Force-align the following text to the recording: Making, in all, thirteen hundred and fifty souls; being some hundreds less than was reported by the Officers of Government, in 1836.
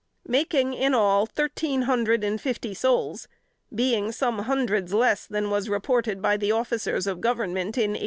Making, 0.25 0.73
in 0.73 0.95
all, 0.95 1.27
thirteen 1.27 1.83
hundred 1.83 2.23
and 2.23 2.41
fifty 2.41 2.73
souls; 2.73 3.27
being 3.71 4.11
some 4.11 4.39
hundreds 4.39 4.95
less 4.95 5.27
than 5.27 5.51
was 5.51 5.69
reported 5.69 6.23
by 6.23 6.37
the 6.37 6.51
Officers 6.51 7.05
of 7.05 7.21
Government, 7.21 7.77
in 7.77 7.91
1836. 7.93 7.99